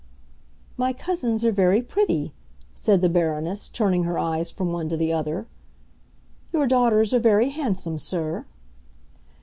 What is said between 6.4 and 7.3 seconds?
"Your daughters are